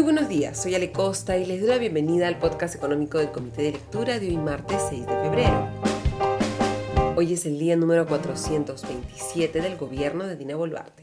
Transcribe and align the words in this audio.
Muy 0.00 0.14
buenos 0.14 0.30
días, 0.30 0.62
soy 0.62 0.74
Ale 0.74 0.92
Costa 0.92 1.36
y 1.36 1.44
les 1.44 1.60
doy 1.60 1.68
la 1.68 1.76
bienvenida 1.76 2.26
al 2.26 2.38
podcast 2.38 2.74
económico 2.74 3.18
del 3.18 3.32
Comité 3.32 3.60
de 3.64 3.72
Lectura 3.72 4.18
de 4.18 4.28
hoy 4.28 4.38
martes 4.38 4.78
6 4.88 5.06
de 5.06 5.12
febrero. 5.12 5.68
Hoy 7.16 7.34
es 7.34 7.44
el 7.44 7.58
día 7.58 7.76
número 7.76 8.06
427 8.06 9.60
del 9.60 9.76
gobierno 9.76 10.26
de 10.26 10.36
Dina 10.36 10.56
Boluarte. 10.56 11.02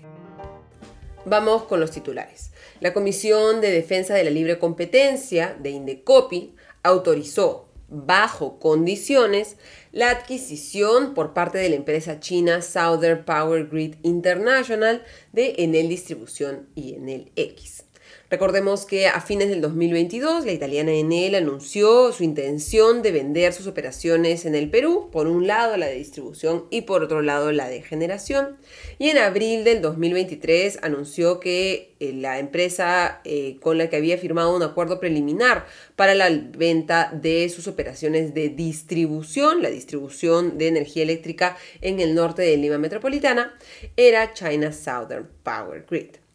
Vamos 1.25 1.65
con 1.65 1.79
los 1.79 1.91
titulares. 1.91 2.49
La 2.79 2.91
Comisión 2.91 3.61
de 3.61 3.69
Defensa 3.69 4.15
de 4.15 4.23
la 4.23 4.31
Libre 4.31 4.57
Competencia 4.57 5.55
de 5.59 5.69
Indecopi 5.69 6.55
autorizó 6.81 7.69
bajo 7.89 8.57
condiciones 8.57 9.57
la 9.91 10.09
adquisición 10.09 11.13
por 11.13 11.35
parte 11.35 11.59
de 11.59 11.69
la 11.69 11.75
empresa 11.75 12.19
china 12.19 12.63
Southern 12.63 13.25
Power 13.25 13.67
Grid 13.67 13.93
International 14.01 15.03
de 15.33 15.53
Enel 15.59 15.87
Distribución 15.87 16.67
y 16.73 16.95
Enel 16.95 17.31
X. 17.35 17.83
Recordemos 18.29 18.85
que 18.85 19.07
a 19.07 19.21
fines 19.21 19.47
del 19.47 19.61
2022 19.61 20.45
la 20.45 20.51
italiana 20.51 20.91
Enel 20.91 21.35
anunció 21.35 22.11
su 22.11 22.25
intención 22.25 23.01
de 23.01 23.13
vender 23.13 23.53
sus 23.53 23.67
operaciones 23.67 24.45
en 24.45 24.53
el 24.53 24.69
Perú, 24.69 25.09
por 25.13 25.27
un 25.27 25.47
lado 25.47 25.77
la 25.77 25.85
de 25.85 25.95
distribución 25.95 26.65
y 26.69 26.81
por 26.81 27.03
otro 27.03 27.21
lado 27.21 27.53
la 27.53 27.69
de 27.69 27.81
generación. 27.81 28.57
Y 28.99 29.09
en 29.09 29.17
abril 29.17 29.63
del 29.63 29.81
2023 29.81 30.79
anunció 30.81 31.39
que 31.39 31.95
eh, 32.01 32.11
la 32.11 32.39
empresa 32.39 33.21
eh, 33.23 33.57
con 33.61 33.77
la 33.77 33.89
que 33.89 33.95
había 33.95 34.17
firmado 34.17 34.53
un 34.53 34.61
acuerdo 34.61 34.99
preliminar 34.99 35.65
para 35.95 36.13
la 36.13 36.29
venta 36.29 37.09
de 37.13 37.47
sus 37.47 37.67
operaciones 37.67 38.33
de 38.33 38.49
distribución, 38.49 39.61
la 39.61 39.69
distribución 39.69 40.57
de 40.57 40.67
energía 40.67 41.03
eléctrica 41.03 41.57
en 41.79 42.01
el 42.01 42.13
norte 42.13 42.41
de 42.41 42.57
Lima 42.57 42.77
Metropolitana, 42.77 43.55
era 43.95 44.33
China 44.33 44.73
Southern 44.73 45.29
Power 45.43 45.85
Grid. 45.89 46.26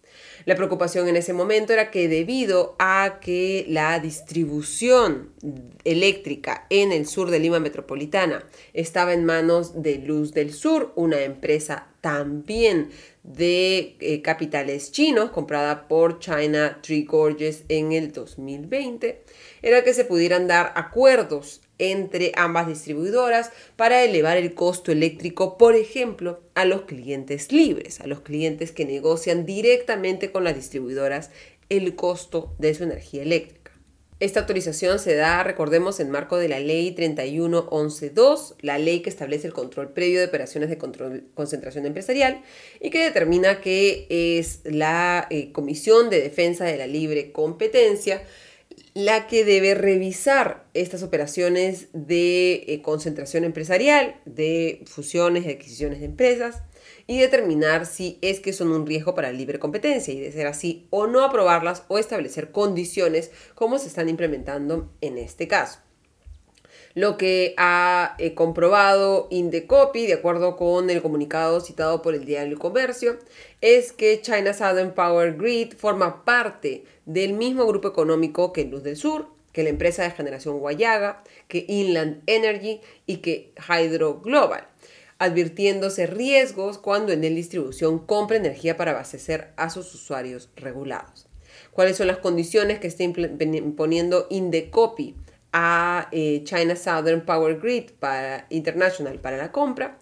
La 0.44 0.56
preocupación 0.56 1.08
en 1.08 1.16
ese 1.16 1.32
momento 1.32 1.72
era 1.72 1.90
que 1.90 2.08
debido 2.08 2.76
a 2.78 3.18
que 3.20 3.64
la 3.68 3.98
distribución 4.00 5.30
eléctrica 5.84 6.66
en 6.70 6.92
el 6.92 7.06
sur 7.06 7.30
de 7.30 7.38
Lima 7.38 7.60
Metropolitana 7.60 8.44
estaba 8.72 9.12
en 9.12 9.24
manos 9.24 9.82
de 9.82 9.98
Luz 9.98 10.32
del 10.32 10.52
Sur, 10.52 10.92
una 10.96 11.20
empresa 11.22 11.88
también 12.00 12.90
de 13.22 13.96
eh, 14.00 14.22
capitales 14.22 14.90
chinos, 14.90 15.30
comprada 15.30 15.86
por 15.86 16.18
China 16.18 16.80
Tree 16.82 17.04
Gorges 17.04 17.64
en 17.68 17.92
el 17.92 18.12
2020, 18.12 19.22
era 19.62 19.84
que 19.84 19.94
se 19.94 20.04
pudieran 20.04 20.48
dar 20.48 20.72
acuerdos 20.74 21.61
entre 21.78 22.32
ambas 22.36 22.66
distribuidoras 22.68 23.50
para 23.76 24.02
elevar 24.04 24.36
el 24.36 24.54
costo 24.54 24.92
eléctrico, 24.92 25.58
por 25.58 25.74
ejemplo, 25.74 26.40
a 26.54 26.64
los 26.64 26.82
clientes 26.82 27.50
libres, 27.52 28.00
a 28.00 28.06
los 28.06 28.20
clientes 28.20 28.72
que 28.72 28.84
negocian 28.84 29.46
directamente 29.46 30.30
con 30.30 30.44
las 30.44 30.54
distribuidoras 30.54 31.30
el 31.68 31.94
costo 31.94 32.54
de 32.58 32.74
su 32.74 32.84
energía 32.84 33.22
eléctrica. 33.22 33.62
Esta 34.22 34.38
autorización 34.38 35.00
se 35.00 35.16
da, 35.16 35.42
recordemos, 35.42 35.98
en 35.98 36.08
marco 36.08 36.36
de 36.36 36.48
la 36.48 36.60
Ley 36.60 36.92
31112, 36.92 38.54
la 38.60 38.78
ley 38.78 39.00
que 39.00 39.10
establece 39.10 39.48
el 39.48 39.52
control 39.52 39.92
previo 39.92 40.20
de 40.20 40.26
operaciones 40.26 40.70
de 40.70 40.78
concentración 40.78 41.86
empresarial 41.86 42.40
y 42.80 42.90
que 42.90 43.02
determina 43.02 43.60
que 43.60 44.06
es 44.08 44.60
la 44.62 45.26
eh, 45.30 45.50
Comisión 45.50 46.08
de 46.08 46.20
Defensa 46.20 46.64
de 46.64 46.76
la 46.76 46.86
Libre 46.86 47.32
Competencia 47.32 48.22
la 48.94 49.26
que 49.26 49.44
debe 49.44 49.74
revisar 49.74 50.66
estas 50.74 51.02
operaciones 51.02 51.88
de 51.92 52.64
eh, 52.66 52.82
concentración 52.82 53.44
empresarial, 53.44 54.20
de 54.26 54.84
fusiones 54.86 55.46
y 55.46 55.50
adquisiciones 55.50 56.00
de 56.00 56.06
empresas 56.06 56.62
y 57.06 57.18
determinar 57.18 57.86
si 57.86 58.18
es 58.20 58.40
que 58.40 58.52
son 58.52 58.70
un 58.70 58.86
riesgo 58.86 59.14
para 59.14 59.32
la 59.32 59.38
libre 59.38 59.58
competencia 59.58 60.12
y 60.12 60.20
de 60.20 60.32
ser 60.32 60.46
así 60.46 60.86
o 60.90 61.06
no 61.06 61.24
aprobarlas 61.24 61.84
o 61.88 61.98
establecer 61.98 62.52
condiciones 62.52 63.30
como 63.54 63.78
se 63.78 63.88
están 63.88 64.08
implementando 64.08 64.92
en 65.00 65.18
este 65.18 65.48
caso. 65.48 65.78
Lo 66.94 67.16
que 67.16 67.54
ha 67.56 68.16
eh, 68.18 68.34
comprobado 68.34 69.28
Indecopy, 69.30 70.06
de 70.06 70.14
acuerdo 70.14 70.56
con 70.56 70.90
el 70.90 71.00
comunicado 71.00 71.60
citado 71.60 72.02
por 72.02 72.14
el 72.14 72.26
Diario 72.26 72.58
Comercio, 72.58 73.18
es 73.62 73.92
que 73.92 74.20
China 74.20 74.52
Southern 74.52 74.92
Power 74.92 75.36
Grid 75.36 75.74
forma 75.74 76.24
parte 76.24 76.84
del 77.06 77.32
mismo 77.32 77.66
grupo 77.66 77.88
económico 77.88 78.52
que 78.52 78.64
Luz 78.64 78.82
del 78.82 78.96
Sur, 78.96 79.26
que 79.52 79.62
la 79.62 79.70
empresa 79.70 80.02
de 80.02 80.10
generación 80.10 80.58
Guayaga, 80.58 81.22
que 81.48 81.64
Inland 81.68 82.22
Energy 82.26 82.80
y 83.06 83.18
que 83.18 83.52
Hydro 83.68 84.20
Global, 84.20 84.66
advirtiendo,se 85.18 86.06
riesgos 86.06 86.78
cuando 86.78 87.12
en 87.12 87.24
el 87.24 87.34
distribución 87.34 88.00
compra 88.00 88.36
energía 88.36 88.76
para 88.76 88.90
abastecer 88.90 89.52
a 89.56 89.70
sus 89.70 89.94
usuarios 89.94 90.50
regulados. 90.56 91.26
¿Cuáles 91.70 91.96
son 91.96 92.06
las 92.06 92.18
condiciones 92.18 92.80
que 92.80 92.88
está 92.88 93.02
imponiendo 93.04 94.26
Indecopy 94.30 95.14
a 95.52 96.08
eh, 96.12 96.42
China 96.44 96.76
Southern 96.76 97.24
Power 97.24 97.58
Grid 97.58 97.90
para, 97.98 98.46
International 98.50 99.18
para 99.18 99.36
la 99.36 99.52
compra? 99.52 99.98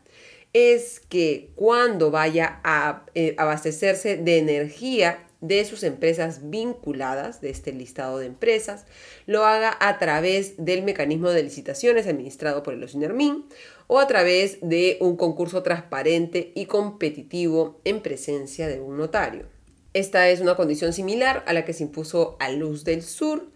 Es 0.53 1.01
que 1.01 1.51
cuando 1.55 2.11
vaya 2.11 2.61
a 2.65 3.05
eh, 3.15 3.35
abastecerse 3.39 4.17
de 4.17 4.39
energía 4.39 5.27
de 5.41 5.65
sus 5.65 5.83
empresas 5.85 6.51
vinculadas, 6.51 7.41
de 7.41 7.51
este 7.51 7.73
listado 7.73 8.19
de 8.19 8.27
empresas, 8.27 8.85
lo 9.27 9.45
haga 9.45 9.77
a 9.81 9.99
través 9.99 10.55
del 10.59 10.83
mecanismo 10.83 11.31
de 11.31 11.43
licitaciones 11.43 12.07
administrado 12.07 12.63
por 12.63 12.75
el 12.75 12.83
OSINERMIN 12.83 13.47
o 13.87 13.99
a 13.99 14.07
través 14.07 14.59
de 14.61 14.99
un 15.01 15.17
concurso 15.17 15.63
transparente 15.63 16.53
y 16.55 16.67
competitivo 16.67 17.81
en 17.85 18.01
presencia 18.01 18.69
de 18.69 18.81
un 18.81 18.99
notario. 18.99 19.47
Esta 19.93 20.29
es 20.29 20.41
una 20.41 20.55
condición 20.55 20.93
similar 20.93 21.43
a 21.47 21.53
la 21.53 21.65
que 21.65 21.73
se 21.73 21.83
impuso 21.83 22.37
a 22.39 22.51
Luz 22.51 22.85
del 22.85 23.03
Sur 23.03 23.51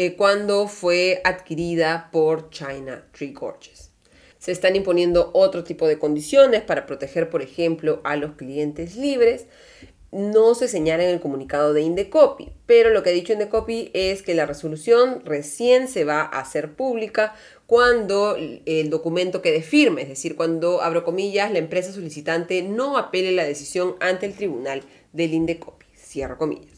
eh, 0.00 0.14
cuando 0.14 0.68
fue 0.68 1.20
adquirida 1.24 2.08
por 2.12 2.50
China 2.50 3.04
Tree 3.10 3.32
Gorges. 3.32 3.90
Se 4.38 4.52
están 4.52 4.76
imponiendo 4.76 5.32
otro 5.34 5.64
tipo 5.64 5.88
de 5.88 5.98
condiciones 5.98 6.62
para 6.62 6.86
proteger, 6.86 7.28
por 7.30 7.42
ejemplo, 7.42 8.00
a 8.04 8.14
los 8.14 8.36
clientes 8.36 8.94
libres, 8.94 9.46
no 10.12 10.54
se 10.54 10.68
señala 10.68 11.02
en 11.02 11.10
el 11.10 11.18
comunicado 11.18 11.72
de 11.72 11.82
Indecopy, 11.82 12.52
pero 12.64 12.90
lo 12.90 13.02
que 13.02 13.10
ha 13.10 13.12
dicho 13.12 13.32
Indecopy 13.32 13.90
es 13.92 14.22
que 14.22 14.36
la 14.36 14.46
resolución 14.46 15.20
recién 15.24 15.88
se 15.88 16.04
va 16.04 16.20
a 16.20 16.38
hacer 16.38 16.74
pública 16.74 17.34
cuando 17.66 18.36
el 18.36 18.90
documento 18.90 19.42
quede 19.42 19.62
firme, 19.62 20.02
es 20.02 20.08
decir, 20.08 20.36
cuando, 20.36 20.80
abro 20.80 21.02
comillas, 21.02 21.50
la 21.50 21.58
empresa 21.58 21.92
solicitante 21.92 22.62
no 22.62 22.98
apele 22.98 23.32
la 23.32 23.42
decisión 23.42 23.96
ante 23.98 24.26
el 24.26 24.34
tribunal 24.34 24.82
del 25.12 25.34
Indecopy, 25.34 25.86
cierro 25.96 26.38
comillas. 26.38 26.77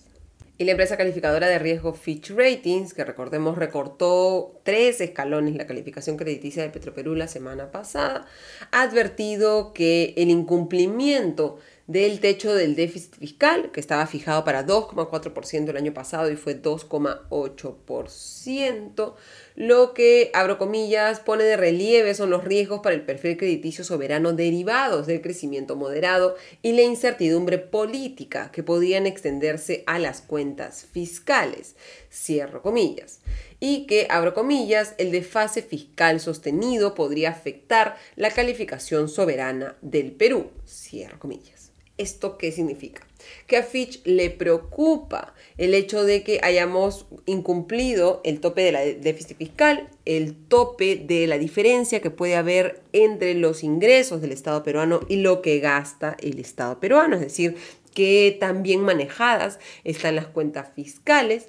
Y 0.60 0.64
la 0.64 0.72
empresa 0.72 0.98
calificadora 0.98 1.48
de 1.48 1.58
riesgo 1.58 1.94
Fitch 1.94 2.32
Ratings, 2.32 2.92
que 2.92 3.02
recordemos 3.02 3.56
recortó 3.56 4.60
tres 4.62 5.00
escalones 5.00 5.56
la 5.56 5.66
calificación 5.66 6.18
crediticia 6.18 6.62
de 6.62 6.68
Petroperú 6.68 7.14
la 7.14 7.28
semana 7.28 7.70
pasada, 7.70 8.26
ha 8.70 8.82
advertido 8.82 9.72
que 9.72 10.12
el 10.18 10.28
incumplimiento 10.28 11.56
del 11.90 12.20
techo 12.20 12.54
del 12.54 12.76
déficit 12.76 13.16
fiscal, 13.16 13.72
que 13.72 13.80
estaba 13.80 14.06
fijado 14.06 14.44
para 14.44 14.64
2,4% 14.64 15.70
el 15.70 15.76
año 15.76 15.92
pasado 15.92 16.30
y 16.30 16.36
fue 16.36 16.62
2,8%, 16.62 19.14
lo 19.56 19.92
que, 19.92 20.30
abro 20.32 20.56
comillas, 20.56 21.18
pone 21.18 21.42
de 21.42 21.56
relieve 21.56 22.14
son 22.14 22.30
los 22.30 22.44
riesgos 22.44 22.78
para 22.78 22.94
el 22.94 23.02
perfil 23.02 23.36
crediticio 23.36 23.82
soberano 23.82 24.32
derivados 24.32 25.08
del 25.08 25.20
crecimiento 25.20 25.74
moderado 25.74 26.36
y 26.62 26.74
la 26.74 26.82
incertidumbre 26.82 27.58
política 27.58 28.52
que 28.52 28.62
podían 28.62 29.06
extenderse 29.06 29.82
a 29.88 29.98
las 29.98 30.20
cuentas 30.20 30.86
fiscales, 30.92 31.74
cierro 32.08 32.62
comillas 32.62 33.18
y 33.58 33.86
que, 33.86 34.06
abro 34.10 34.32
comillas, 34.32 34.94
el 34.98 35.10
desfase 35.10 35.60
fiscal 35.60 36.20
sostenido 36.20 36.94
podría 36.94 37.30
afectar 37.30 37.96
la 38.14 38.30
calificación 38.30 39.08
soberana 39.08 39.76
del 39.82 40.12
Perú, 40.12 40.52
cierro 40.64 41.18
comillas. 41.18 41.70
¿Esto 42.00 42.38
qué 42.38 42.50
significa? 42.50 43.06
Que 43.46 43.58
a 43.58 43.62
Fitch 43.62 44.00
le 44.06 44.30
preocupa 44.30 45.34
el 45.58 45.74
hecho 45.74 46.02
de 46.02 46.22
que 46.22 46.40
hayamos 46.42 47.04
incumplido 47.26 48.22
el 48.24 48.40
tope 48.40 48.62
de 48.62 48.72
la 48.72 48.80
déficit 48.80 49.36
fiscal, 49.36 49.90
el 50.06 50.34
tope 50.34 50.96
de 50.96 51.26
la 51.26 51.36
diferencia 51.36 52.00
que 52.00 52.08
puede 52.08 52.36
haber 52.36 52.80
entre 52.94 53.34
los 53.34 53.62
ingresos 53.62 54.22
del 54.22 54.32
Estado 54.32 54.62
peruano 54.62 55.00
y 55.10 55.16
lo 55.16 55.42
que 55.42 55.60
gasta 55.60 56.16
el 56.22 56.38
Estado 56.38 56.80
peruano, 56.80 57.16
es 57.16 57.20
decir, 57.20 57.56
que 57.92 58.34
tan 58.40 58.62
bien 58.62 58.80
manejadas 58.80 59.58
están 59.84 60.16
las 60.16 60.26
cuentas 60.26 60.68
fiscales 60.74 61.48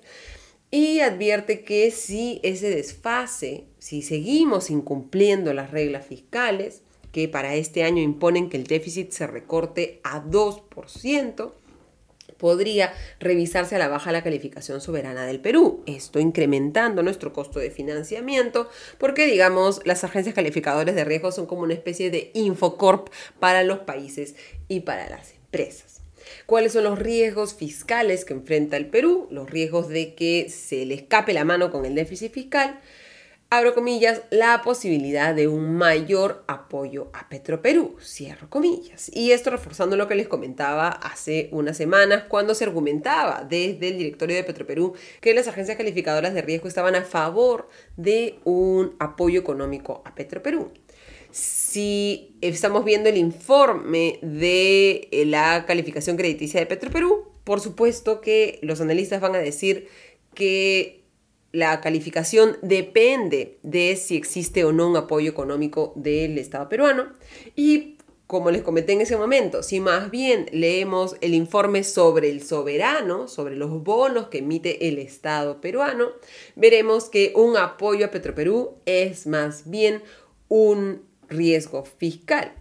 y 0.70 1.00
advierte 1.00 1.64
que 1.64 1.92
si 1.92 2.42
ese 2.44 2.70
desfase, 2.70 3.64
si 3.80 4.02
seguimos 4.02 4.70
incumpliendo 4.70 5.54
las 5.54 5.72
reglas 5.72 6.06
fiscales, 6.06 6.82
que 7.12 7.28
para 7.28 7.56
este 7.56 7.84
año 7.84 8.02
imponen 8.02 8.50
que 8.50 8.58
el 8.58 8.66
déficit 8.66 9.12
se 9.12 9.28
recorte 9.28 10.00
a 10.04 10.24
2%, 10.24 11.54
podría 12.42 12.92
revisarse 13.20 13.76
a 13.76 13.80
la 13.80 13.88
baja 13.88 14.12
la 14.12 14.24
calificación 14.24 14.82
soberana 14.82 15.28
del 15.28 15.40
Perú, 15.40 15.84
esto 15.86 16.20
incrementando 16.20 17.04
nuestro 17.04 17.32
costo 17.34 17.60
de 17.60 17.70
financiamiento, 17.70 18.68
porque 18.98 19.28
digamos, 19.28 19.82
las 19.86 20.04
agencias 20.04 20.34
calificadoras 20.34 20.96
de 20.96 21.04
riesgo 21.06 21.32
son 21.32 21.46
como 21.46 21.62
una 21.62 21.76
especie 21.76 22.10
de 22.10 22.32
infocorp 22.34 23.10
para 23.40 23.64
los 23.64 23.80
países 23.80 24.36
y 24.68 24.80
para 24.82 25.08
las 25.08 25.34
empresas. 25.34 26.02
cuáles 26.46 26.72
son 26.72 26.86
los 26.86 26.98
riesgos 26.98 27.54
fiscales 27.54 28.26
que 28.26 28.34
enfrenta 28.34 28.78
el 28.78 28.88
Perú, 28.88 29.28
los 29.32 29.50
riesgos 29.50 29.90
de 29.90 30.16
que 30.16 30.50
se 30.50 30.86
le 30.86 30.96
escape 30.96 31.34
la 31.34 31.46
mano 31.46 31.72
con 31.72 31.86
el 31.86 31.94
déficit 31.94 32.32
fiscal, 32.32 32.80
abro 33.52 33.76
comillas, 33.76 34.22
la 34.30 34.62
posibilidad 34.62 35.36
de 35.36 35.50
un 35.50 35.76
mayor 35.76 36.46
apoyo 36.48 37.10
a 37.12 37.28
Petroperú, 37.28 37.98
cierro 38.02 38.50
comillas. 38.50 39.12
Y 39.14 39.34
esto 39.34 39.50
reforzando 39.50 39.98
lo 39.98 40.08
que 40.08 40.16
les 40.16 40.30
comentaba 40.30 40.88
hace 40.88 41.50
unas 41.52 41.76
semanas 41.76 42.24
cuando 42.30 42.56
se 42.56 42.64
argumentaba 42.64 43.46
desde 43.48 43.90
el 43.90 43.98
directorio 43.98 44.38
de 44.38 44.46
Petroperú 44.46 44.94
que 45.20 45.34
las 45.34 45.50
agencias 45.50 45.76
calificadoras 45.76 46.34
de 46.34 46.42
riesgo 46.42 46.70
estaban 46.70 46.96
a 46.96 47.02
favor 47.02 47.68
de 47.98 48.40
un 48.46 48.96
apoyo 49.00 49.42
económico 49.42 50.02
a 50.06 50.16
Petroperú. 50.16 50.72
Si 51.32 52.38
estamos 52.40 52.86
viendo 52.86 53.10
el 53.10 53.18
informe 53.18 54.18
de 54.22 55.10
la 55.28 55.66
calificación 55.66 56.16
crediticia 56.16 56.62
de 56.62 56.68
Petroperú, 56.68 57.34
por 57.44 57.60
supuesto 57.60 58.22
que 58.22 58.60
los 58.62 58.80
analistas 58.80 59.20
van 59.20 59.36
a 59.36 59.40
decir 59.40 59.90
que 60.34 61.01
la 61.52 61.82
calificación 61.82 62.58
depende 62.62 63.60
de 63.64 63.96
si 63.96 64.16
existe 64.16 64.64
o 64.64 64.72
no 64.72 64.90
un 64.90 64.98
apoyo 64.98 65.30
económico 65.30 65.94
del 65.96 66.38
Estado 66.38 66.70
peruano. 66.70 67.14
Y 67.56 67.98
como 68.28 68.50
les 68.50 68.62
comenté 68.62 68.94
en 68.94 69.02
ese 69.02 69.18
momento, 69.18 69.62
si 69.62 69.82
más 69.82 70.10
bien 70.10 70.46
leemos 70.54 71.18
el 71.20 71.34
informe 71.34 71.84
sobre 71.84 72.30
el 72.30 72.42
soberano, 72.42 73.28
sobre 73.28 73.58
los 73.58 73.84
bonos 73.84 74.28
que 74.28 74.38
emite 74.38 74.88
el 74.88 75.00
Estado 75.00 75.60
peruano, 75.60 76.12
veremos 76.56 77.10
que 77.10 77.34
un 77.36 77.58
apoyo 77.58 78.06
a 78.06 78.12
Petroperú 78.12 78.78
es 78.86 79.28
más 79.28 79.70
bien 79.70 80.02
un 80.48 81.02
riesgo 81.28 81.84
fiscal. 81.84 82.54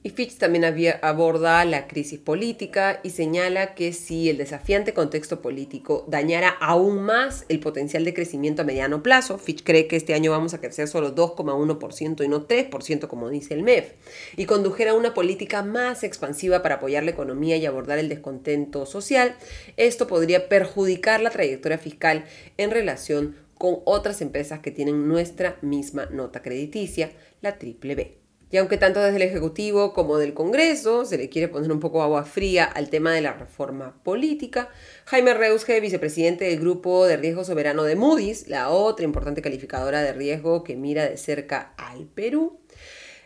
Y 0.00 0.10
Fitch 0.10 0.38
también 0.38 0.64
aborda 1.02 1.64
la 1.64 1.88
crisis 1.88 2.20
política 2.20 3.00
y 3.02 3.10
señala 3.10 3.74
que 3.74 3.92
si 3.92 4.30
el 4.30 4.36
desafiante 4.36 4.94
contexto 4.94 5.42
político 5.42 6.04
dañara 6.06 6.50
aún 6.60 7.02
más 7.02 7.44
el 7.48 7.58
potencial 7.58 8.04
de 8.04 8.14
crecimiento 8.14 8.62
a 8.62 8.64
mediano 8.64 9.02
plazo, 9.02 9.38
Fitch 9.38 9.64
cree 9.64 9.88
que 9.88 9.96
este 9.96 10.14
año 10.14 10.30
vamos 10.30 10.54
a 10.54 10.60
crecer 10.60 10.86
solo 10.86 11.16
2,1% 11.16 12.24
y 12.24 12.28
no 12.28 12.46
3% 12.46 13.08
como 13.08 13.28
dice 13.28 13.54
el 13.54 13.64
MEF, 13.64 13.94
y 14.36 14.46
condujera 14.46 14.92
a 14.92 14.94
una 14.94 15.14
política 15.14 15.64
más 15.64 16.04
expansiva 16.04 16.62
para 16.62 16.76
apoyar 16.76 17.02
la 17.02 17.10
economía 17.10 17.56
y 17.56 17.66
abordar 17.66 17.98
el 17.98 18.08
descontento 18.08 18.86
social, 18.86 19.34
esto 19.76 20.06
podría 20.06 20.48
perjudicar 20.48 21.20
la 21.20 21.30
trayectoria 21.30 21.76
fiscal 21.76 22.24
en 22.56 22.70
relación 22.70 23.34
con 23.58 23.78
otras 23.84 24.22
empresas 24.22 24.60
que 24.60 24.70
tienen 24.70 25.08
nuestra 25.08 25.56
misma 25.60 26.06
nota 26.06 26.40
crediticia, 26.40 27.10
la 27.40 27.58
triple 27.58 27.96
B. 27.96 28.27
Y 28.50 28.56
aunque 28.56 28.78
tanto 28.78 29.00
desde 29.00 29.16
el 29.16 29.22
Ejecutivo 29.22 29.92
como 29.92 30.16
del 30.16 30.32
Congreso 30.32 31.04
se 31.04 31.18
le 31.18 31.28
quiere 31.28 31.48
poner 31.48 31.70
un 31.70 31.80
poco 31.80 32.02
agua 32.02 32.24
fría 32.24 32.64
al 32.64 32.88
tema 32.88 33.12
de 33.12 33.20
la 33.20 33.34
reforma 33.34 34.02
política, 34.02 34.70
Jaime 35.04 35.34
Reusge, 35.34 35.80
vicepresidente 35.80 36.46
del 36.46 36.60
Grupo 36.60 37.06
de 37.06 37.18
Riesgo 37.18 37.44
Soberano 37.44 37.84
de 37.84 37.96
Moody's, 37.96 38.48
la 38.48 38.70
otra 38.70 39.04
importante 39.04 39.42
calificadora 39.42 40.00
de 40.02 40.14
riesgo 40.14 40.64
que 40.64 40.76
mira 40.76 41.06
de 41.06 41.18
cerca 41.18 41.74
al 41.76 42.06
Perú, 42.06 42.58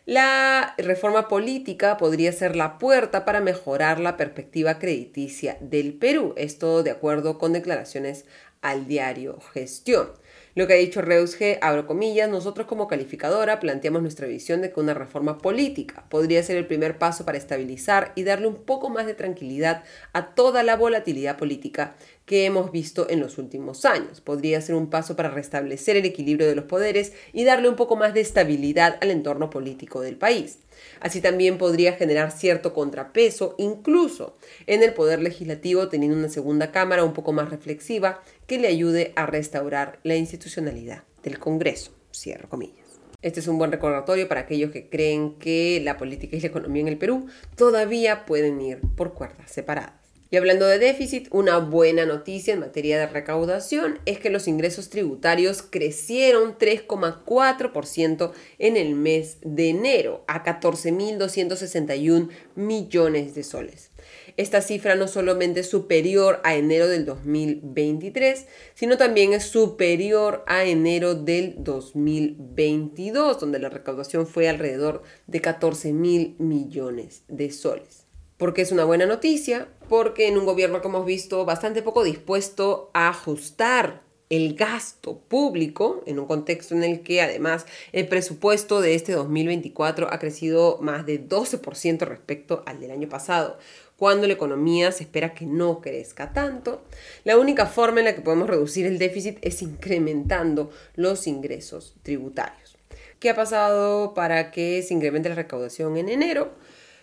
la 0.05 0.75
reforma 0.79 1.29
política 1.29 1.97
podría 1.97 2.33
ser 2.33 2.57
la 2.57 2.79
puerta 2.79 3.25
para 3.25 3.41
mejorar 3.41 4.01
la 4.01 4.17
perspectiva 4.17 4.81
crediticia 4.81 5.57
del 5.61 5.95
Perú, 5.95 6.35
esto 6.37 6.83
de 6.83 6.91
acuerdo 6.91 7.39
con 7.39 7.53
declaraciones 7.53 8.25
al 8.63 8.89
diario 8.89 9.39
Gestión. 9.53 10.09
Lo 10.55 10.67
que 10.67 10.75
ha 10.75 10.77
dicho 10.77 11.01
Reus 11.01 11.41
G, 11.41 11.57
abro 11.63 11.87
comillas, 11.87 12.29
nosotros 12.29 12.67
como 12.67 12.87
calificadora 12.87 13.59
planteamos 13.59 14.03
nuestra 14.03 14.27
visión 14.27 14.61
de 14.61 14.71
que 14.71 14.81
una 14.81 14.93
reforma 14.93 15.39
política 15.39 16.05
podría 16.11 16.43
ser 16.43 16.59
el 16.59 16.67
primer 16.67 16.99
paso 16.99 17.25
para 17.25 17.39
estabilizar 17.39 18.13
y 18.17 18.25
darle 18.25 18.49
un 18.49 18.57
poco 18.57 18.91
más 18.91 19.07
de 19.07 19.15
tranquilidad 19.15 19.83
a 20.13 20.35
toda 20.35 20.63
la 20.63 20.77
volatilidad 20.77 21.39
política 21.39 21.95
que 22.27 22.45
hemos 22.45 22.71
visto 22.71 23.09
en 23.11 23.21
los 23.21 23.39
últimos 23.39 23.85
años. 23.85 24.21
Podría 24.21 24.61
ser 24.61 24.75
un 24.75 24.91
paso 24.91 25.17
para 25.17 25.31
restablecer 25.31 25.97
el 25.97 26.05
equilibrio 26.05 26.47
de 26.47 26.55
los 26.55 26.65
poderes 26.65 27.13
y 27.33 27.45
darle 27.45 27.69
un 27.69 27.77
poco 27.77 27.97
más 27.97 28.15
de 28.15 28.21
estabilidad 28.21 28.99
al 29.01 29.11
entorno 29.11 29.51
político 29.51 30.01
del 30.01 30.17
país. 30.17 30.59
Así 31.01 31.21
también 31.21 31.59
podría 31.59 31.95
generar 31.95 32.31
cierto 32.31 32.73
contrapeso, 32.73 33.55
incluso 33.59 34.37
en 34.67 34.83
el 34.83 34.95
poder 34.95 35.21
legislativo, 35.21 35.89
teniendo 35.89 36.17
una 36.17 36.29
segunda 36.29 36.73
cámara 36.73 37.05
un 37.05 37.13
poco 37.13 37.33
más 37.33 37.51
reflexiva 37.51 38.23
que 38.47 38.59
le 38.59 38.69
ayude 38.69 39.13
a 39.17 39.27
restaurar 39.27 39.99
la 40.03 40.17
institucionalidad 40.17 41.05
del 41.23 41.39
Congreso. 41.39 41.93
Cierro 42.13 42.49
comillas. 42.49 42.77
Este 43.23 43.39
es 43.39 43.47
un 43.47 43.57
buen 43.57 43.71
recordatorio 43.71 44.27
para 44.27 44.43
aquellos 44.43 44.73
que 44.73 44.89
creen 44.89 45.39
que 45.39 45.81
la 45.83 45.97
política 45.97 46.37
y 46.37 46.41
la 46.41 46.49
economía 46.49 46.83
en 46.83 46.89
el 46.89 46.99
Perú 46.99 47.29
todavía 47.57 48.27
pueden 48.27 48.61
ir 48.61 48.81
por 48.97 49.15
cuerdas 49.15 49.51
separadas. 49.51 50.02
Y 50.33 50.39
hablando 50.39 50.67
de 50.67 50.79
déficit, 50.79 51.29
una 51.31 51.59
buena 51.59 52.07
noticia 52.07 52.55
en 52.55 52.61
materia 52.61 52.99
de 52.99 53.07
recaudación 53.07 53.99
es 54.07 54.19
que 54.19 54.31
los 54.31 54.49
ingresos 54.49 54.89
tributarios 54.89 55.61
crecieron 55.61 56.57
3,4% 56.57 58.33
en 58.59 58.79
el 58.79 58.95
mes 58.95 59.37
de 59.43 59.69
enero 59.69 60.25
a 60.29 60.43
14.261 60.43 62.31
millones 62.55 63.35
de 63.35 63.43
soles. 63.43 63.91
Esta 64.39 64.63
cifra 64.63 64.95
no 64.95 65.07
solamente 65.07 65.61
es 65.61 65.69
superior 65.69 66.41
a 66.45 66.55
enero 66.55 66.89
del 66.89 67.05
2023, 67.05 68.47
sino 68.73 68.97
también 68.97 69.35
es 69.35 69.43
superior 69.43 70.45
a 70.47 70.65
enero 70.65 71.15
del 71.15 71.57
2022, 71.59 73.39
donde 73.39 73.59
la 73.59 73.69
recaudación 73.69 74.27
fue 74.27 74.49
alrededor 74.49 75.03
de 75.27 75.43
14 75.43 75.93
mil 75.93 76.37
millones 76.39 77.25
de 77.29 77.51
soles. 77.51 78.02
¿Por 78.43 78.55
qué 78.55 78.63
es 78.63 78.73
una 78.73 78.83
buena 78.83 79.07
noticia? 79.07 79.69
Porque 79.89 80.27
en 80.27 80.37
un 80.37 80.47
gobierno 80.47 80.83
que 80.83 80.89
hemos 80.89 81.07
visto 81.07 81.45
bastante 81.45 81.81
poco 81.81 82.03
dispuesto 82.03 82.91
a 82.93 83.09
ajustar 83.09 84.03
el 84.31 84.57
gasto 84.57 85.17
público 85.17 86.03
en 86.07 86.19
un 86.19 86.27
contexto 86.27 86.75
en 86.75 86.83
el 86.83 87.05
que 87.05 87.23
además 87.23 87.67
el 87.93 88.09
presupuesto 88.09 88.81
de 88.81 88.97
este 88.97 89.13
2024 89.13 90.13
ha 90.13 90.19
crecido 90.19 90.79
más 90.81 91.07
de 91.07 91.25
12% 91.25 92.01
respecto 92.01 92.65
al 92.67 92.81
del 92.81 92.91
año 92.91 93.09
pasado, 93.09 93.59
cuando 93.97 94.27
la 94.27 94.33
economía 94.33 94.91
se 94.91 95.05
espera 95.05 95.35
que 95.35 95.47
no 95.47 95.81
crezca 95.81 96.33
tanto, 96.33 96.83
la 97.23 97.39
única 97.39 97.67
forma 97.67 98.01
en 98.01 98.07
la 98.07 98.17
que 98.17 98.23
podemos 98.23 98.51
reducir 98.51 98.87
el 98.87 98.99
déficit 98.99 99.39
es 99.43 99.63
incrementando 99.63 100.73
los 100.97 101.29
ingresos 101.29 101.95
tributarios. 102.03 102.77
¿Qué 103.21 103.31
ha 103.31 103.37
pasado 103.37 104.15
para 104.15 104.51
que 104.51 104.83
se 104.83 104.95
incremente 104.95 105.29
la 105.29 105.37
recaudación 105.37 105.97
en 105.97 106.09
enero? 106.09 106.51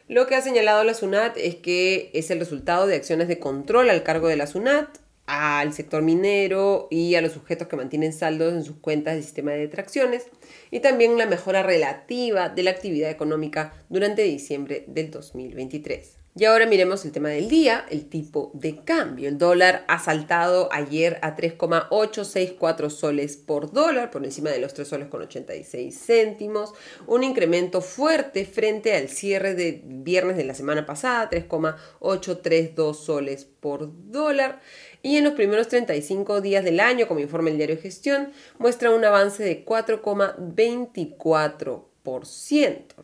Lo 0.10 0.26
que 0.26 0.34
ha 0.34 0.42
señalado 0.42 0.84
la 0.84 0.96
SUNAT 0.96 1.38
es 1.38 1.58
que 1.58 2.10
es 2.16 2.32
el 2.32 2.40
resultado 2.40 2.88
de 2.88 2.96
acciones 2.96 3.28
de 3.28 3.38
control 3.38 3.92
al 3.92 4.02
cargo 4.02 4.28
de 4.28 4.38
la 4.38 4.48
SUNAT, 4.48 4.98
al 5.28 5.72
sector 5.72 6.02
minero 6.02 6.88
y 6.90 7.14
a 7.14 7.22
los 7.22 7.34
sujetos 7.34 7.68
que 7.68 7.76
mantienen 7.76 8.12
saldos 8.12 8.54
en 8.54 8.64
sus 8.64 8.78
cuentas 8.78 9.14
del 9.14 9.24
sistema 9.24 9.52
de 9.52 9.60
detracciones, 9.60 10.26
y 10.72 10.80
también 10.80 11.20
la 11.20 11.28
mejora 11.28 11.62
relativa 11.62 12.50
de 12.50 12.64
la 12.64 12.72
actividad 12.72 13.12
económica 13.12 13.72
durante 13.90 14.24
diciembre 14.24 14.84
del 14.88 15.12
2023. 15.12 16.19
Y 16.40 16.46
ahora 16.46 16.66
miremos 16.66 17.04
el 17.04 17.12
tema 17.12 17.28
del 17.28 17.50
día, 17.50 17.86
el 17.90 18.08
tipo 18.08 18.50
de 18.54 18.78
cambio. 18.86 19.28
El 19.28 19.38
dólar 19.38 19.84
ha 19.90 20.00
saltado 20.00 20.70
ayer 20.72 21.20
a 21.22 21.36
3,864 21.36 22.90
soles 22.90 23.36
por 23.36 23.74
dólar, 23.74 24.10
por 24.10 24.24
encima 24.24 24.50
de 24.50 24.60
los 24.60 24.74
3 24.74 24.88
soles 24.88 25.10
con 25.10 25.22
86 25.22 26.00
céntimos, 26.00 26.74
un 27.08 27.26
incremento 27.26 27.82
fuerte 27.82 28.46
frente 28.46 28.96
al 28.96 29.10
cierre 29.10 29.54
de 29.54 29.82
viernes 29.84 30.38
de 30.38 30.46
la 30.46 30.54
semana 30.54 30.86
pasada, 30.86 31.30
3,832 31.30 32.98
soles 32.98 33.44
por 33.44 33.90
dólar. 34.10 34.62
Y 35.02 35.18
en 35.18 35.26
los 35.26 35.34
primeros 35.34 35.68
35 35.68 36.40
días 36.40 36.64
del 36.64 36.80
año, 36.80 37.10
como 37.10 37.20
informa 37.20 37.50
el 37.50 37.58
diario 37.58 37.82
gestión, 37.82 38.32
muestra 38.60 38.92
un 38.92 39.04
avance 39.04 39.44
de 39.44 39.66
4,24 39.66 41.89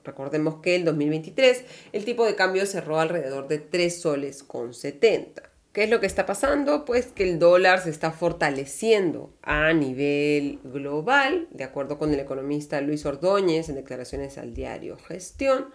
Recordemos 0.04 0.62
que 0.62 0.76
el 0.76 0.86
2023 0.86 1.64
el 1.94 2.06
tipo 2.06 2.26
de 2.26 2.36
cambio 2.36 2.66
cerró 2.66 3.00
alrededor 3.00 3.48
de 3.48 3.60
3 3.60 4.02
soles 4.02 4.44
con 4.44 4.74
70. 4.74 5.44
¿Qué 5.76 5.84
es 5.84 5.90
lo 5.90 6.00
que 6.00 6.06
está 6.06 6.26
pasando? 6.26 6.86
Pues 6.86 7.08
que 7.08 7.30
el 7.30 7.38
dólar 7.38 7.82
se 7.82 7.90
está 7.90 8.12
fortaleciendo 8.12 9.34
a 9.42 9.74
nivel 9.74 10.60
global, 10.64 11.50
de 11.52 11.66
acuerdo 11.66 11.98
con 11.98 12.14
el 12.14 12.20
economista 12.22 12.80
Luis 12.80 13.06
Ordóñez 13.06 13.68
en 13.68 13.76
declaraciones 13.76 14.38
al 14.38 14.54
diario 14.54 14.98
Gestión, 14.98 15.66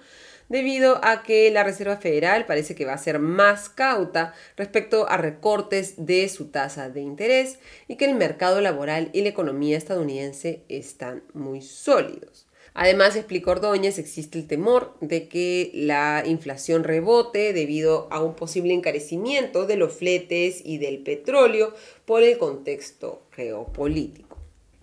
debido 0.48 1.04
a 1.04 1.22
que 1.22 1.50
la 1.50 1.64
Reserva 1.64 1.98
Federal 1.98 2.46
parece 2.46 2.74
que 2.74 2.86
va 2.86 2.94
a 2.94 2.98
ser 2.98 3.18
más 3.18 3.68
cauta 3.68 4.32
respecto 4.56 5.06
a 5.06 5.18
recortes 5.18 5.94
de 5.98 6.28
su 6.30 6.46
tasa 6.48 6.88
de 6.88 7.02
interés 7.02 7.58
y 7.86 7.96
que 7.96 8.06
el 8.06 8.14
mercado 8.14 8.62
laboral 8.62 9.10
y 9.12 9.20
la 9.20 9.28
economía 9.28 9.76
estadounidense 9.76 10.64
están 10.68 11.24
muy 11.34 11.60
sólidos. 11.60 12.49
Además, 12.74 13.16
explicó 13.16 13.50
Ordóñez, 13.52 13.98
existe 13.98 14.38
el 14.38 14.46
temor 14.46 14.94
de 15.00 15.28
que 15.28 15.70
la 15.74 16.22
inflación 16.26 16.84
rebote 16.84 17.52
debido 17.52 18.08
a 18.10 18.22
un 18.22 18.34
posible 18.34 18.72
encarecimiento 18.74 19.66
de 19.66 19.76
los 19.76 19.92
fletes 19.92 20.62
y 20.64 20.78
del 20.78 20.98
petróleo 20.98 21.74
por 22.04 22.22
el 22.22 22.38
contexto 22.38 23.22
geopolítico. 23.32 24.36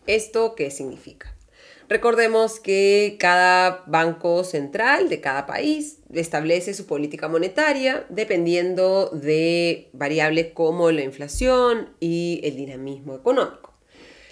¿Esto 0.05 0.55
qué 0.55 0.71
significa? 0.71 1.33
Recordemos 1.89 2.59
que 2.59 3.15
cada 3.17 3.83
banco 3.87 4.43
central 4.43 5.07
de 5.07 5.21
cada 5.21 5.45
país 5.45 5.99
establece 6.13 6.73
su 6.73 6.85
política 6.85 7.29
monetaria 7.29 8.05
dependiendo 8.09 9.09
de 9.09 9.89
variables 9.93 10.47
como 10.53 10.91
la 10.91 11.03
inflación 11.03 11.89
y 12.01 12.41
el 12.43 12.57
dinamismo 12.57 13.15
económico. 13.15 13.76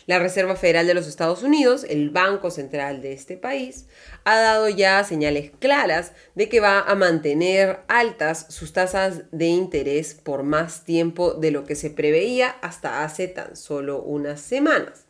La 0.05 0.19
Reserva 0.19 0.55
Federal 0.55 0.85
de 0.85 0.93
los 0.93 1.07
Estados 1.07 1.41
Unidos, 1.41 1.83
el 1.89 2.11
Banco 2.11 2.51
Central 2.51 3.01
de 3.01 3.13
este 3.13 3.37
país, 3.37 3.87
ha 4.23 4.37
dado 4.37 4.69
ya 4.69 5.03
señales 5.03 5.51
claras 5.57 6.11
de 6.35 6.47
que 6.47 6.59
va 6.59 6.79
a 6.79 6.93
mantener 6.93 7.79
altas 7.87 8.45
sus 8.49 8.71
tasas 8.71 9.23
de 9.31 9.47
interés 9.47 10.13
por 10.13 10.43
más 10.43 10.83
tiempo 10.83 11.33
de 11.33 11.49
lo 11.49 11.63
que 11.65 11.75
se 11.75 11.89
preveía 11.89 12.49
hasta 12.61 13.03
hace 13.03 13.27
tan 13.27 13.55
solo 13.55 14.01
unas 14.03 14.41
semanas. 14.41 15.04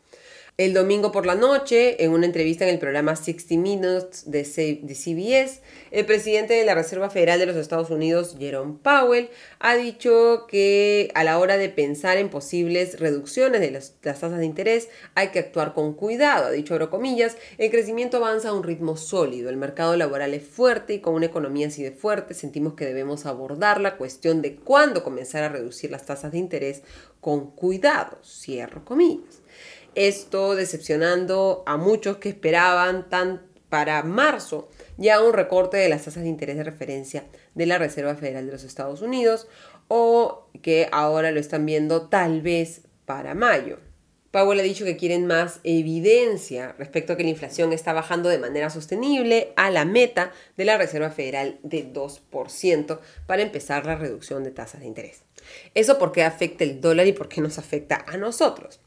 El 0.57 0.73
domingo 0.73 1.11
por 1.11 1.25
la 1.25 1.35
noche, 1.35 2.01
en 2.01 2.11
una 2.11 2.25
entrevista 2.25 2.63
en 2.63 2.73
el 2.73 2.79
programa 2.79 3.17
60 3.17 3.55
Minutes 3.55 4.31
de, 4.31 4.45
CBS, 4.45 5.59
el 5.91 6.05
presidente 6.05 6.53
de 6.53 6.63
la 6.63 6.73
Reserva 6.73 7.09
Federal 7.09 7.39
de 7.39 7.45
los 7.45 7.57
Estados 7.57 7.89
Unidos, 7.89 8.37
Jerome 8.39 8.77
Powell, 8.81 9.27
ha 9.59 9.75
dicho 9.75 10.45
que 10.47 11.11
a 11.13 11.25
la 11.25 11.39
hora 11.39 11.57
de 11.57 11.67
pensar 11.67 12.15
en 12.15 12.29
posibles 12.29 13.01
reducciones 13.01 13.59
de 13.59 13.69
las, 13.69 13.95
tasas 13.99 14.37
de 14.37 14.45
interés 14.45 14.87
hay 15.13 15.27
que 15.27 15.39
actuar 15.39 15.73
con 15.73 15.93
cuidado. 15.93 16.45
Ha 16.45 16.51
dicho, 16.51 16.73
abro 16.73 16.89
comillas, 16.89 17.35
el 17.57 17.69
crecimiento 17.69 18.15
avanza 18.15 18.47
a 18.47 18.53
un 18.53 18.63
ritmo 18.63 18.95
sólido, 18.95 19.49
el 19.49 19.57
mercado 19.57 19.97
laboral 19.97 20.33
es 20.33 20.43
fuerte 20.43 20.93
y 20.93 20.99
con 20.99 21.15
una 21.15 21.25
economía 21.25 21.67
así 21.67 21.83
de 21.83 21.91
fuerte 21.91 22.33
sentimos 22.33 22.75
que 22.75 22.85
debemos 22.85 23.25
abordar 23.25 23.81
la 23.81 23.97
cuestión 23.97 24.41
de 24.41 24.55
cuándo 24.55 25.03
comenzar 25.03 25.43
a 25.43 25.49
reducir 25.49 25.91
las 25.91 26.05
tasas 26.05 26.31
de 26.31 26.37
interés 26.37 26.81
con 27.19 27.51
cuidado. 27.51 28.19
Cierro 28.23 28.85
comillas. 28.85 29.41
Esto 29.95 30.55
decepcionando 30.55 31.63
a 31.65 31.77
muchos 31.77 32.17
que 32.17 32.29
esperaban 32.29 33.09
tan 33.09 33.41
para 33.69 34.03
marzo 34.03 34.69
ya 34.97 35.21
un 35.21 35.33
recorte 35.33 35.77
de 35.77 35.89
las 35.89 36.03
tasas 36.03 36.23
de 36.23 36.29
interés 36.29 36.57
de 36.57 36.63
referencia 36.63 37.25
de 37.55 37.65
la 37.65 37.77
Reserva 37.77 38.15
Federal 38.15 38.45
de 38.45 38.51
los 38.51 38.63
Estados 38.63 39.01
Unidos 39.01 39.47
o 39.87 40.47
que 40.61 40.87
ahora 40.91 41.31
lo 41.31 41.39
están 41.39 41.65
viendo 41.65 42.07
tal 42.07 42.41
vez 42.41 42.81
para 43.05 43.33
mayo. 43.33 43.79
Powell 44.31 44.59
ha 44.59 44.63
dicho 44.63 44.83
que 44.83 44.97
quieren 44.97 45.27
más 45.27 45.61
evidencia 45.63 46.75
respecto 46.77 47.13
a 47.13 47.17
que 47.17 47.23
la 47.23 47.29
inflación 47.29 47.71
está 47.71 47.93
bajando 47.93 48.27
de 48.27 48.37
manera 48.37 48.69
sostenible 48.69 49.53
a 49.55 49.71
la 49.71 49.85
meta 49.85 50.33
de 50.57 50.65
la 50.65 50.77
Reserva 50.77 51.09
Federal 51.09 51.57
de 51.63 51.89
2% 51.91 52.99
para 53.27 53.43
empezar 53.43 53.85
la 53.85 53.95
reducción 53.95 54.43
de 54.43 54.51
tasas 54.51 54.81
de 54.81 54.87
interés. 54.87 55.23
¿Eso 55.73 55.97
por 55.97 56.11
qué 56.11 56.23
afecta 56.23 56.63
el 56.63 56.81
dólar 56.81 57.07
y 57.07 57.13
por 57.13 57.27
qué 57.27 57.41
nos 57.41 57.57
afecta 57.57 58.05
a 58.07 58.17
nosotros? 58.17 58.79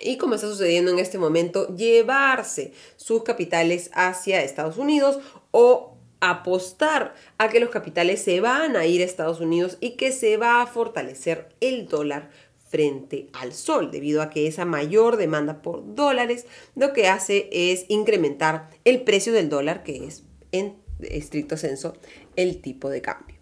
y 0.00 0.16
como 0.16 0.34
está 0.34 0.46
sucediendo 0.46 0.90
en 0.90 0.98
este 0.98 1.18
momento, 1.18 1.74
llevarse 1.74 2.72
sus 2.96 3.22
capitales 3.22 3.90
hacia 3.94 4.42
Estados 4.42 4.76
Unidos 4.76 5.18
o 5.50 5.94
apostar 6.20 7.14
a 7.38 7.48
que 7.48 7.60
los 7.60 7.70
capitales 7.70 8.20
se 8.20 8.40
van 8.40 8.76
a 8.76 8.86
ir 8.86 9.02
a 9.02 9.04
Estados 9.04 9.40
Unidos 9.40 9.78
y 9.80 9.90
que 9.92 10.12
se 10.12 10.36
va 10.36 10.62
a 10.62 10.66
fortalecer 10.66 11.48
el 11.60 11.86
dólar 11.86 12.30
frente 12.68 13.28
al 13.32 13.54
sol, 13.54 13.90
debido 13.90 14.20
a 14.20 14.30
que 14.30 14.46
esa 14.46 14.64
mayor 14.64 15.16
demanda 15.16 15.62
por 15.62 15.94
dólares 15.94 16.46
lo 16.74 16.92
que 16.92 17.08
hace 17.08 17.48
es 17.50 17.86
incrementar 17.88 18.68
el 18.84 19.02
precio 19.02 19.32
del 19.32 19.48
dólar, 19.48 19.82
que 19.82 20.04
es 20.06 20.24
en 20.52 20.76
estricto 21.00 21.56
senso 21.56 21.94
el 22.36 22.60
tipo 22.60 22.90
de 22.90 23.00
cambio. 23.00 23.36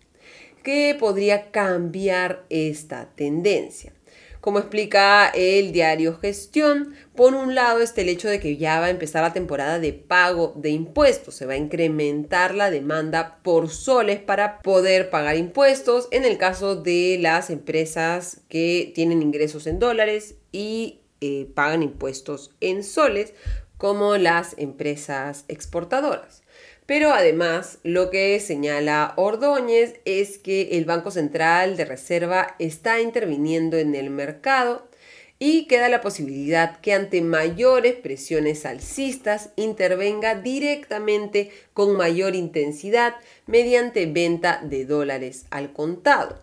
¿Qué 0.63 0.97
podría 0.99 1.51
cambiar 1.51 2.45
esta 2.51 3.11
tendencia? 3.15 3.96
Como 4.47 4.61
explica 4.61 5.27
el 5.35 5.73
diario 5.73 6.17
Gestión, 6.19 6.95
por 7.17 7.35
un 7.35 7.57
lado 7.57 7.81
está 7.81 8.03
el 8.03 8.09
hecho 8.09 8.29
de 8.29 8.39
que 8.39 8.57
ya 8.57 8.79
va 8.79 8.87
a 8.87 8.91
empezar 8.91 9.25
la 9.25 9.33
temporada 9.33 9.81
de 9.81 9.93
pago 9.93 10.53
de 10.55 10.71
impuestos, 10.71 11.35
se 11.35 11.47
va 11.47 11.55
a 11.55 11.57
incrementar 11.57 12.55
la 12.55 12.71
demanda 12.71 13.41
por 13.43 13.69
soles 13.71 14.21
para 14.21 14.63
poder 14.63 15.11
pagar 15.11 15.35
impuestos 15.35 16.07
en 16.13 16.25
el 16.25 16.39
caso 16.39 16.77
de 16.77 17.19
las 17.21 17.51
empresas 17.51 18.43
que 18.49 18.93
tienen 18.95 19.21
ingresos 19.21 19.67
en 19.67 19.81
dólares 19.81 20.37
y 20.53 21.01
eh, 21.21 21.51
pagan 21.53 21.83
impuestos 21.83 22.53
en 22.61 22.85
soles, 22.85 23.35
como 23.79 24.17
las 24.17 24.55
empresas 24.59 25.45
exportadoras. 25.49 26.45
Pero 26.87 27.13
además, 27.13 27.79
lo 27.83 28.11
que 28.11 28.39
señala 28.39 29.13
Ordóñez 29.17 30.01
es 30.05 30.39
que 30.39 30.79
el 30.79 30.85
Banco 30.85 31.11
Central 31.11 31.77
de 31.77 31.85
Reserva 31.85 32.55
está 32.61 33.01
interviniendo 33.01 33.77
en 33.77 33.97
el 33.97 34.09
mercado 34.11 34.89
y 35.39 35.67
queda 35.67 35.89
la 35.89 36.01
posibilidad 36.01 36.81
que 36.81 36.93
ante 36.95 37.21
mayores 37.21 37.95
presiones 37.97 38.65
alcistas 38.65 39.51
intervenga 39.57 40.37
directamente 40.37 41.51
con 41.75 41.97
mayor 41.97 42.35
intensidad 42.35 43.17
mediante 43.47 44.07
venta 44.07 44.63
de 44.65 44.87
dólares 44.87 45.47
al 45.51 45.73
contado. 45.73 46.41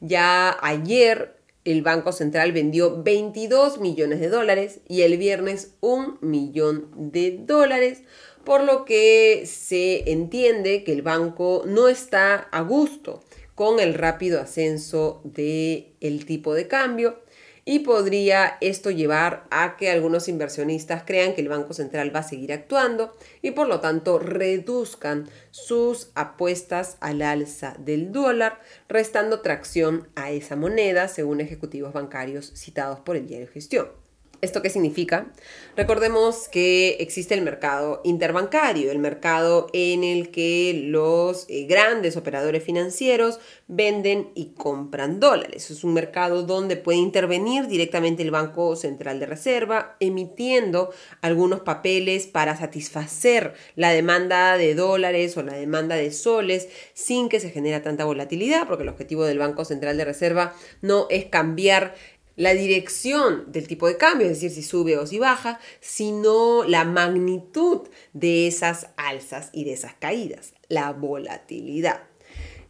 Ya 0.00 0.56
ayer 0.60 1.36
el 1.64 1.80
Banco 1.82 2.12
Central 2.12 2.52
vendió 2.52 3.02
22 3.02 3.80
millones 3.80 4.20
de 4.20 4.28
dólares 4.28 4.80
y 4.86 5.02
el 5.02 5.16
viernes 5.16 5.74
un 5.80 6.18
millón 6.20 6.90
de 6.94 7.38
dólares 7.40 8.02
por 8.44 8.62
lo 8.62 8.84
que 8.84 9.44
se 9.46 10.10
entiende 10.10 10.84
que 10.84 10.92
el 10.92 11.02
banco 11.02 11.62
no 11.66 11.88
está 11.88 12.34
a 12.34 12.60
gusto 12.62 13.22
con 13.54 13.80
el 13.80 13.94
rápido 13.94 14.40
ascenso 14.40 15.20
del 15.24 15.94
el 16.00 16.26
tipo 16.26 16.54
de 16.54 16.66
cambio 16.66 17.24
y 17.64 17.80
podría 17.80 18.58
esto 18.60 18.90
llevar 18.90 19.46
a 19.50 19.76
que 19.76 19.90
algunos 19.90 20.28
inversionistas 20.28 21.04
crean 21.04 21.34
que 21.34 21.40
el 21.40 21.48
Banco 21.48 21.72
Central 21.72 22.14
va 22.14 22.20
a 22.20 22.28
seguir 22.28 22.52
actuando 22.52 23.16
y 23.40 23.52
por 23.52 23.68
lo 23.68 23.80
tanto 23.80 24.18
reduzcan 24.18 25.28
sus 25.50 26.10
apuestas 26.14 26.98
al 27.00 27.22
alza 27.22 27.74
del 27.78 28.12
dólar, 28.12 28.60
restando 28.88 29.40
tracción 29.40 30.08
a 30.14 30.30
esa 30.30 30.56
moneda, 30.56 31.08
según 31.08 31.40
ejecutivos 31.40 31.92
bancarios 31.92 32.52
citados 32.54 33.00
por 33.00 33.16
el 33.16 33.26
diario 33.26 33.48
Gestión. 33.48 34.03
¿Esto 34.44 34.60
qué 34.60 34.68
significa? 34.68 35.32
Recordemos 35.74 36.48
que 36.48 36.98
existe 37.00 37.32
el 37.32 37.40
mercado 37.40 38.02
interbancario, 38.04 38.92
el 38.92 38.98
mercado 38.98 39.68
en 39.72 40.04
el 40.04 40.30
que 40.30 40.82
los 40.84 41.46
eh, 41.48 41.64
grandes 41.64 42.18
operadores 42.18 42.62
financieros 42.62 43.40
venden 43.68 44.28
y 44.34 44.50
compran 44.50 45.18
dólares. 45.18 45.70
Es 45.70 45.82
un 45.82 45.94
mercado 45.94 46.42
donde 46.42 46.76
puede 46.76 46.98
intervenir 46.98 47.68
directamente 47.68 48.22
el 48.22 48.30
Banco 48.30 48.76
Central 48.76 49.18
de 49.18 49.24
Reserva, 49.24 49.96
emitiendo 49.98 50.92
algunos 51.22 51.60
papeles 51.60 52.26
para 52.26 52.54
satisfacer 52.54 53.54
la 53.76 53.92
demanda 53.92 54.58
de 54.58 54.74
dólares 54.74 55.38
o 55.38 55.42
la 55.42 55.54
demanda 55.54 55.96
de 55.96 56.12
soles 56.12 56.68
sin 56.92 57.30
que 57.30 57.40
se 57.40 57.48
genere 57.48 57.80
tanta 57.80 58.04
volatilidad, 58.04 58.68
porque 58.68 58.82
el 58.82 58.90
objetivo 58.90 59.24
del 59.24 59.38
Banco 59.38 59.64
Central 59.64 59.96
de 59.96 60.04
Reserva 60.04 60.54
no 60.82 61.06
es 61.08 61.24
cambiar 61.24 61.94
la 62.36 62.54
dirección 62.54 63.44
del 63.52 63.68
tipo 63.68 63.86
de 63.86 63.96
cambio, 63.96 64.26
es 64.26 64.40
decir, 64.40 64.50
si 64.50 64.62
sube 64.62 64.98
o 64.98 65.06
si 65.06 65.18
baja, 65.18 65.60
sino 65.80 66.64
la 66.64 66.84
magnitud 66.84 67.82
de 68.12 68.46
esas 68.46 68.88
alzas 68.96 69.50
y 69.52 69.64
de 69.64 69.72
esas 69.74 69.94
caídas, 69.94 70.54
la 70.68 70.92
volatilidad. 70.92 72.02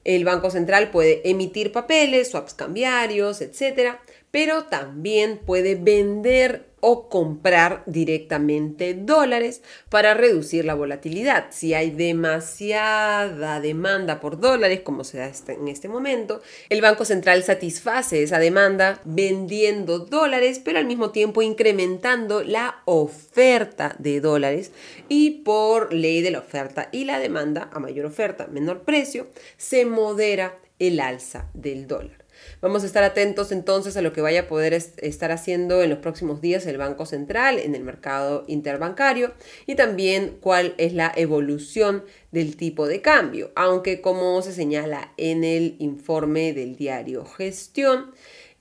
El 0.04 0.25
Banco 0.25 0.50
Central 0.50 0.90
puede 0.90 1.28
emitir 1.28 1.73
papeles, 1.73 2.30
swaps 2.30 2.52
cambiarios, 2.52 3.40
etc., 3.40 3.97
pero 4.35 4.64
también 4.64 5.38
puede 5.38 5.76
vender 5.76 6.67
o 6.81 7.09
comprar 7.09 7.85
directamente 7.87 8.93
dólares 8.93 9.62
para 9.91 10.12
reducir 10.12 10.64
la 10.64 10.75
volatilidad. 10.75 11.47
Si 11.50 11.73
hay 11.73 11.91
demasiada 11.93 13.61
demanda 13.61 14.19
por 14.19 14.41
dólares, 14.41 14.81
como 14.81 15.05
se 15.05 15.19
da 15.19 15.26
este, 15.26 15.53
en 15.53 15.69
este 15.69 15.88
momento, 15.88 16.43
el 16.69 16.81
Banco 16.81 17.05
Central 17.05 17.45
satisface 17.45 18.25
esa 18.25 18.41
demanda 18.41 19.00
vendiendo 19.05 20.00
dólares, 20.00 20.61
pero 20.64 20.81
al 20.81 20.87
mismo 20.87 21.11
tiempo 21.11 21.41
incrementando 21.41 22.43
la 22.43 22.83
oferta 22.87 23.95
de 24.00 24.21
dólares 24.21 24.73
y 25.09 25.43
por 25.45 25.93
ley 25.93 26.23
de 26.23 26.33
la 26.33 26.41
oferta 26.41 26.88
y 26.91 27.05
la 27.05 27.21
demanda, 27.21 27.71
a 27.73 27.79
mayor 27.79 28.07
oferta, 28.07 28.49
menor 28.49 28.83
precio, 28.83 29.29
se 29.59 29.87
modera 29.87 30.59
el 30.81 30.99
alza 30.99 31.49
del 31.55 31.87
dólar. 31.87 32.24
Vamos 32.64 32.83
a 32.83 32.87
estar 32.87 33.04
atentos 33.04 33.52
entonces 33.52 33.94
a 33.99 34.00
lo 34.00 34.14
que 34.14 34.23
vaya 34.23 34.40
a 34.40 34.47
poder 34.47 34.73
estar 34.73 35.30
haciendo 35.33 35.83
en 35.83 35.90
los 35.90 35.99
próximos 35.99 36.40
días 36.40 36.64
el 36.64 36.78
Banco 36.78 37.04
Central 37.04 37.59
en 37.59 37.75
el 37.75 37.85
mercado 37.85 38.44
interbancario 38.47 39.35
y 39.66 39.75
también 39.75 40.38
cuál 40.40 40.75
es 40.78 40.94
la 40.94 41.12
evolución 41.14 42.04
del 42.33 42.56
tipo 42.56 42.87
de 42.87 43.02
cambio, 43.02 43.52
aunque 43.54 44.00
como 44.00 44.40
se 44.40 44.54
señala 44.54 45.12
en 45.18 45.44
el 45.44 45.76
informe 45.78 46.54
del 46.54 46.75
diario 46.75 47.26
Gestión, 47.26 48.12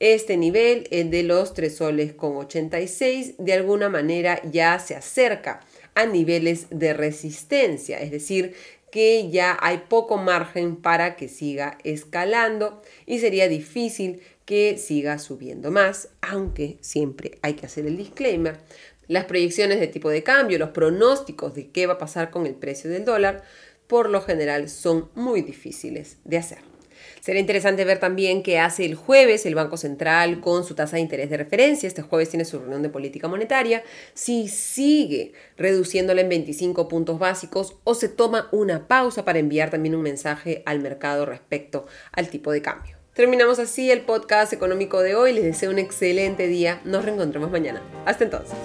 este 0.01 0.35
nivel, 0.35 0.85
el 0.91 1.09
de 1.09 1.23
los 1.23 1.53
3 1.53 1.73
soles 1.73 2.11
con 2.11 2.35
86, 2.35 3.35
de 3.37 3.53
alguna 3.53 3.87
manera 3.87 4.41
ya 4.51 4.79
se 4.79 4.95
acerca 4.97 5.61
a 5.95 6.05
niveles 6.05 6.67
de 6.71 6.91
resistencia, 6.91 8.01
es 8.01 8.11
decir, 8.11 8.53
que 8.93 9.31
ya 9.31 9.57
hay 9.59 9.85
poco 9.89 10.17
margen 10.17 10.75
para 10.75 11.15
que 11.15 11.27
siga 11.27 11.79
escalando 11.83 12.79
y 13.07 13.17
sería 13.17 13.47
difícil 13.47 14.21
que 14.45 14.77
siga 14.77 15.17
subiendo 15.17 15.71
más, 15.71 16.09
aunque 16.21 16.77
siempre 16.81 17.39
hay 17.41 17.55
que 17.55 17.65
hacer 17.65 17.87
el 17.87 17.97
disclaimer. 17.97 18.59
Las 19.07 19.25
proyecciones 19.25 19.79
de 19.79 19.87
tipo 19.87 20.11
de 20.11 20.21
cambio, 20.21 20.59
los 20.59 20.69
pronósticos 20.69 21.55
de 21.55 21.71
qué 21.71 21.87
va 21.87 21.93
a 21.93 21.97
pasar 21.97 22.29
con 22.29 22.45
el 22.45 22.53
precio 22.53 22.87
del 22.87 23.03
dólar, 23.03 23.43
por 23.87 24.11
lo 24.11 24.21
general 24.21 24.69
son 24.69 25.09
muy 25.15 25.41
difíciles 25.41 26.17
de 26.23 26.37
hacer. 26.37 26.72
Será 27.21 27.39
interesante 27.39 27.85
ver 27.85 27.99
también 27.99 28.43
qué 28.43 28.59
hace 28.59 28.85
el 28.85 28.95
jueves 28.95 29.45
el 29.45 29.55
Banco 29.55 29.77
Central 29.77 30.39
con 30.39 30.63
su 30.63 30.75
tasa 30.75 30.97
de 30.97 31.01
interés 31.01 31.29
de 31.29 31.37
referencia. 31.37 31.87
Este 31.87 32.01
jueves 32.01 32.29
tiene 32.29 32.45
su 32.45 32.59
reunión 32.59 32.81
de 32.81 32.89
política 32.89 33.27
monetaria. 33.27 33.83
Si 34.13 34.47
sigue 34.47 35.33
reduciéndola 35.57 36.21
en 36.21 36.29
25 36.29 36.87
puntos 36.87 37.19
básicos 37.19 37.77
o 37.83 37.95
se 37.95 38.09
toma 38.09 38.49
una 38.51 38.87
pausa 38.87 39.25
para 39.25 39.39
enviar 39.39 39.69
también 39.69 39.95
un 39.95 40.01
mensaje 40.01 40.63
al 40.65 40.79
mercado 40.79 41.25
respecto 41.25 41.85
al 42.11 42.29
tipo 42.29 42.51
de 42.51 42.61
cambio. 42.61 42.97
Terminamos 43.13 43.59
así 43.59 43.91
el 43.91 44.01
podcast 44.01 44.53
económico 44.53 45.01
de 45.01 45.15
hoy. 45.15 45.33
Les 45.33 45.43
deseo 45.43 45.69
un 45.69 45.77
excelente 45.77 46.47
día. 46.47 46.81
Nos 46.83 47.05
reencontramos 47.05 47.51
mañana. 47.51 47.81
Hasta 48.05 48.23
entonces. 48.23 48.55